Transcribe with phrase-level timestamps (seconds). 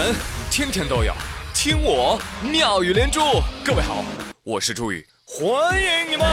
[0.00, 0.14] 闻
[0.50, 1.12] 天天都有，
[1.52, 3.20] 听我妙语连珠。
[3.62, 4.02] 各位好，
[4.42, 6.26] 我是朱宇，欢迎你们。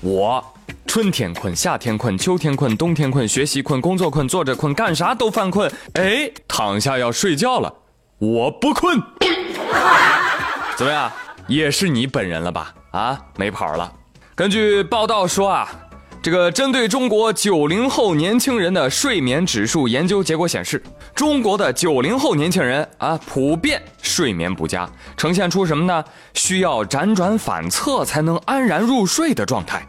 [0.00, 0.44] 我
[0.86, 5.68] 春天困，夏天困，秋天困，冬天困，学习困，工作困，坐着困，干啥都犯困。
[5.94, 7.74] 哎，躺下要睡觉了，
[8.18, 8.96] 我不困。
[10.78, 11.10] 怎么样？
[11.48, 12.72] 也是你本人了吧？
[12.90, 13.92] 啊，没跑了。
[14.34, 15.68] 根据报道说啊，
[16.22, 20.82] 这个针对中国九零后年轻人的睡眠指数研究结果显示，
[21.14, 26.04] 中国的九零后年轻人啊，普遍睡眠不佳，呈现出什么呢？
[26.34, 29.86] 需要辗转反侧才能安然入睡的状态。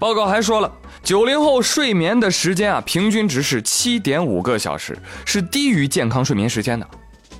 [0.00, 0.70] 报告还说了，
[1.02, 6.86] 九零后睡眠的时间啊，平均值是七点五个小时，是低于健康睡眠时间的。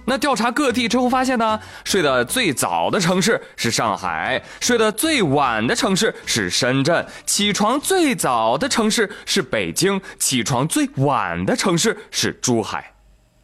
[0.06, 12.92] 那调查各地之后发现呢，睡得最早的城市是上海，睡得最晚的城市是深圳，起床最早的城市是北京，起床最晚的城市是珠海。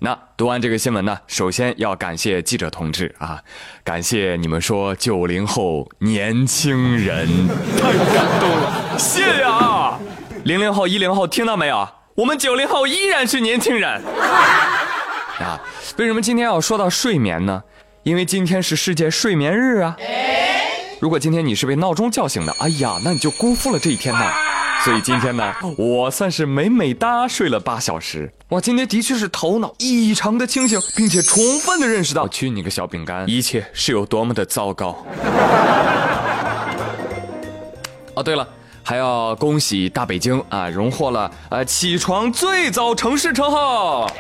[0.02, 3.38] 那读完这个新闻呢，首先要感谢记者同志啊，
[3.84, 7.26] 感谢你们说九零后年轻人，
[7.76, 9.98] 太感动了，谢谢啊！
[10.44, 11.86] 零零后、一零后听到没有？
[12.14, 14.02] 我们九零后依然是年轻人。
[15.40, 15.60] 啊，
[15.96, 17.62] 为什么今天要说到睡眠呢？
[18.02, 19.96] 因为今天是世界睡眠日啊。
[21.00, 24.20] 如果今天你是被闹钟叫醒的，哎呀，那你就辜负了这一天呢。
[24.84, 28.32] 所以今天呢，我算是美美哒睡了八小时。
[28.48, 35.04] 哇，今天的确是头脑异常的清醒，并且充分的认识到，我去你个小饼干，一切是有多么的糟糕。
[38.14, 38.48] 哦，对了，
[38.82, 44.10] 还要恭喜大北京啊，荣获了呃起床最早城市称号。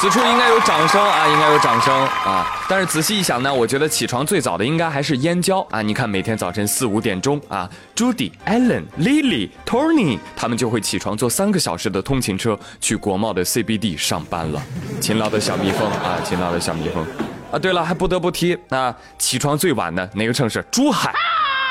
[0.00, 1.92] 此处应该有掌声啊，应该有掌声
[2.24, 2.46] 啊！
[2.68, 5.82] 但是仔细一想呢，我觉得起床最早的应该还是燕郊啊！
[5.82, 14.62] 你看每天早晨四五点钟啊，Judy、Allen、Lily、Tony 他们就会起床坐三个小时的通勤车去国贸的 CBD 上班了。
[15.00, 17.04] 勤劳的小蜜蜂啊，勤劳的小蜜蜂
[17.50, 17.58] 啊！
[17.58, 20.64] 对了，还不得不提啊，起床最晚的哪个城市？
[20.70, 21.12] 珠海。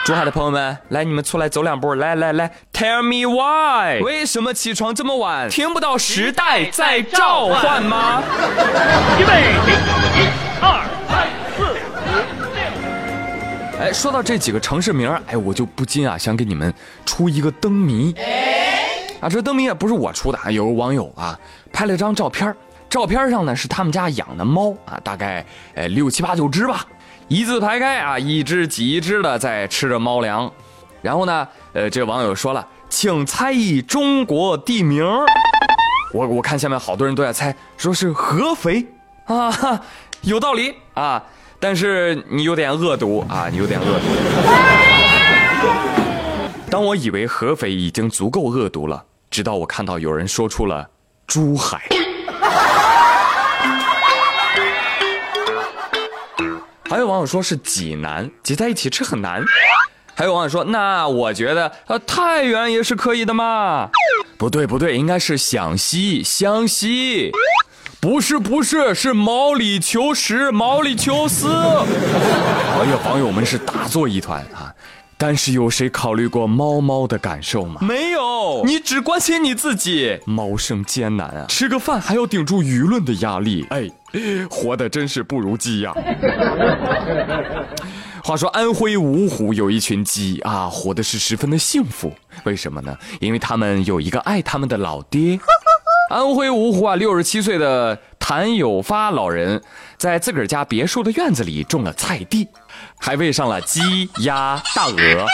[0.07, 4.01] 珠海的朋友们，来，你们出来走两步，来来来，Tell me why？
[4.01, 5.49] 为什么起床这么晚？
[5.49, 8.23] 听不到时代在召唤吗？
[9.19, 9.51] 预备，
[10.15, 10.29] 一、
[10.61, 11.75] 二、三、四、五、
[12.55, 13.81] 六。
[13.81, 16.73] 哎，说到这几个城市名哎，我就不禁啊，想给你们
[17.05, 18.15] 出一个灯谜。
[19.19, 21.37] 啊，这灯谜也不是我出的，有个网友啊
[21.73, 22.55] 拍了张照片，
[22.89, 25.45] 照片上呢是他们家养的猫啊，大概
[25.75, 26.85] 呃六七八九只吧。
[27.29, 30.49] 一字排开啊，一只挤一只的在吃着猫粮，
[31.01, 35.05] 然后呢，呃，这个网友说了，请猜一中国地名。
[36.13, 38.87] 我我看下面好多人都在猜，说是合肥
[39.25, 39.81] 啊，
[40.21, 41.21] 有道理啊，
[41.59, 44.05] 但是你有点恶毒啊，你有点恶毒。
[46.71, 50.89] 当我以为合肥已经足够恶毒了，直到我看到有人说出了
[51.27, 51.81] 珠海。
[56.89, 59.43] 还有网友说是济南，挤在一起吃很难。
[60.15, 63.89] 还有网友说，那我觉得呃太原也是可以的嘛。
[64.37, 67.31] 不对不对，应该是湘西，湘西。
[67.99, 71.49] 不是不是，是毛里求实，毛里求斯。
[71.49, 74.73] 哎呀，网友们是大作一团啊。
[75.19, 77.81] 但是有谁考虑过猫猫的感受吗？
[77.81, 80.19] 没有，你只关心你自己。
[80.25, 83.65] 猫生艰难啊，吃个饭还要顶住舆论的压力。
[83.69, 83.89] 哎，
[84.49, 85.93] 活的真是不如鸡呀。
[88.23, 92.13] 话说安徽芜湖有一群鸡啊，活的是十分的幸福。
[92.43, 92.95] 为什么呢？
[93.19, 95.39] 因为他们有一个爱他们的老爹。
[96.09, 97.97] 安徽芜湖啊，六十七岁的
[98.29, 99.63] 谭有发老人
[99.95, 102.45] 在自个儿家别墅的院子里种了菜地。
[102.99, 105.25] 还喂上了鸡、鸭、大鹅。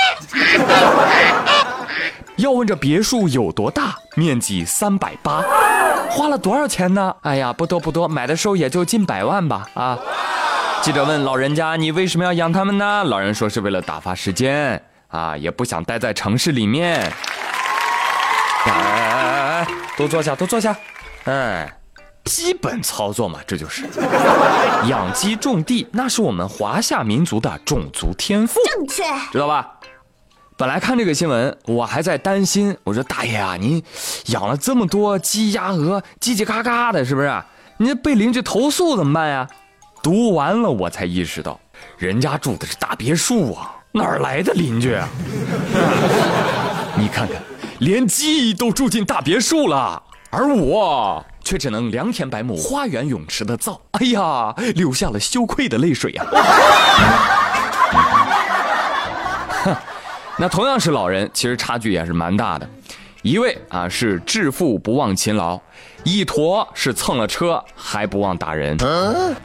[2.36, 3.96] 要问这别墅有多大？
[4.14, 5.44] 面积三百八，
[6.08, 7.16] 花了多少钱呢？
[7.22, 9.68] 哎呀，不多不多，买的时候也就近百万吧。
[9.74, 9.98] 啊！
[10.84, 17.02] 记者问老人家：“你为什么要养他们呢？”老人说：“是为了打发时间啊，也不想待在城市里面。”
[18.66, 19.68] 哎哎哎哎，
[19.98, 20.78] 都坐下，都坐下，
[21.24, 21.74] 哎。
[22.26, 23.86] 基本操作嘛，这就是
[24.88, 29.80] 养鸡种地，那是我们华夏民族的种族天赋，正确，知道吧？
[30.56, 33.84] 本来看这个新闻，我还在担心，我说大爷啊，您
[34.28, 37.44] 养了这么多鸡鸭鹅，叽叽嘎嘎的，是不是？
[37.78, 39.48] 你被邻居投诉怎么办呀？
[40.02, 41.60] 读完了我才意识到，
[41.98, 45.10] 人家住的是大别墅啊，哪儿来的邻居啊？
[46.96, 47.42] 你看看，
[47.80, 51.26] 连鸡都住进大别墅了，而我。
[51.44, 56.26] 却只能良田百亩、花园泳池的造，哎呀，流下了羞愧的泪水呀！
[59.64, 59.76] 哼，
[60.40, 62.68] 那同样是老人，其实差距也是蛮大的。
[63.22, 65.60] 一位啊是致富不忘勤劳，
[66.04, 68.78] 一坨是蹭了车还不忘打人。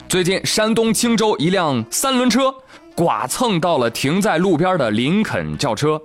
[0.09, 2.53] 最近山东青州一辆三轮车
[2.95, 6.01] 剐蹭到了停在路边的林肯轿车，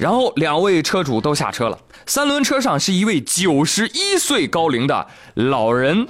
[0.00, 1.78] 然后两位车主都下车了。
[2.06, 6.06] 三轮车上是一位九十一岁高龄的老人，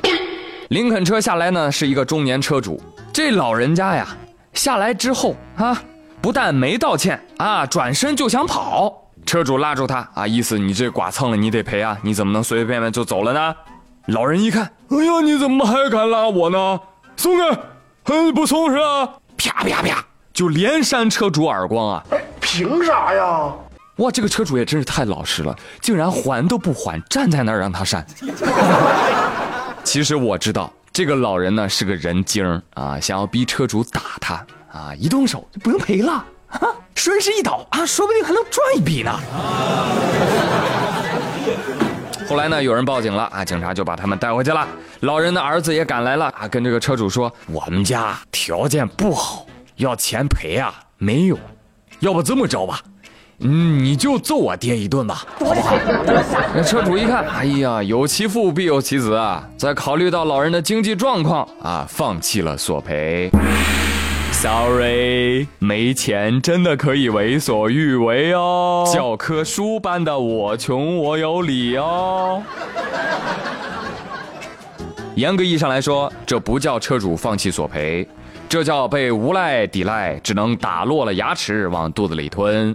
[0.69, 2.81] 林肯车下来呢是一个中年车主。
[3.13, 4.07] 这老人家呀
[4.53, 5.83] 下来之后啊，
[6.23, 9.11] 不但没道歉啊，转身就想跑。
[9.27, 11.99] 车主拉住他啊，意思你这剐蹭了，你得赔啊！
[12.05, 13.55] 你怎么能随随便便就走了呢？
[14.07, 16.81] 老人一看，哎呀，你怎么还敢拉我呢？
[17.17, 17.59] 松开！
[18.05, 19.15] 嗯，不松是吧？
[19.37, 22.05] 啪啪啪，就连扇车主耳光啊！
[22.11, 23.53] 哎凭啥呀？
[24.01, 28.05] 哇，这个车主也真是太老实了，竟然还都不还，站在那儿让他扇。
[29.85, 34.35] 其实我知道这个老人呢是个人精啊，想要逼车主打他
[34.73, 36.25] 啊，一动手就不用赔了。
[36.49, 39.21] 啊，顺势一倒啊，说不定还能赚一笔呢。
[42.29, 44.67] 后来呢，有人报警了啊，警察就把他们带回去了。
[45.01, 49.47] 老人的儿子也赶来了啊，跟这个车主说：“我们家条件不好，
[49.77, 51.39] 要钱赔啊，没有。
[52.01, 52.81] 要不这么着吧，
[53.41, 55.77] 嗯，你就揍我爹一顿吧， 好不好？”
[56.55, 63.31] 那车主一看，哎呀，有其父必有其子啊，在考虑到老人的经济状况啊，放弃了索赔。
[64.33, 72.43] Sorry，没钱真的可以为所欲为哦，教科书般的我穷我有理哦。
[75.17, 78.07] 严格意义上来说，这不叫车主放弃索赔，
[78.51, 82.75] 这叫被无赖抵赖，只能打落了牙齿往肚子里吞。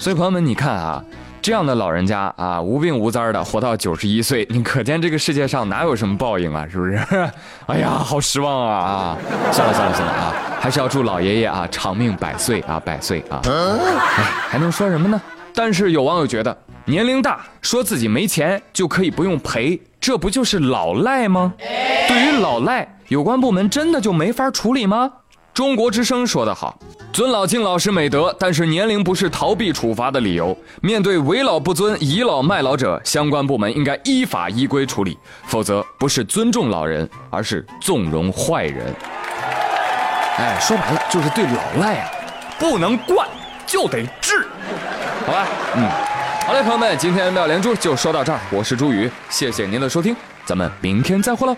[0.00, 1.00] 所以朋友们，你看啊。
[1.42, 6.66] 这样的老人家啊，无病无灾的活到九十一岁，你可见这个世界上哪有什么报应啊？
[6.70, 6.98] 是不是？
[7.66, 8.76] 哎呀，好失望啊！
[8.76, 9.18] 啊，
[9.50, 13.40] 算了算了算了啊，还是要祝老爷爷啊长命百岁啊，百岁啊！
[13.44, 15.18] 哎，还能说什么呢？
[15.54, 16.54] 但是有网友觉得，
[16.84, 21.54] 年龄大说自己没钱就可以不用赔，这不就是老赖吗？
[21.58, 25.10] 对于老赖，有关部门真的就没法处理吗？
[25.52, 26.78] 中国之声说得好，
[27.12, 30.56] 尊老敬老是美德，但是年龄不是逃避处罚的理由。
[30.80, 35.18] 面对为老不尊、倚老卖老者，相关部门应该依法依规处理，
[35.48, 38.94] 否则不是尊重老人，而是纵容坏人。
[40.38, 42.08] 哎，说白了就是对老赖啊，
[42.60, 43.26] 不能惯，
[43.66, 44.46] 就得治，
[45.26, 45.48] 好吧？
[45.74, 45.82] 嗯，
[46.46, 50.14] 好嘞，朋友们，今天妙连珠就说到这儿，我是朱宇，谢谢您的收听，
[50.44, 51.56] 咱们明天再会喽，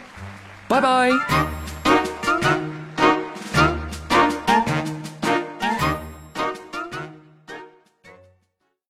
[0.73, 1.62] 拜拜。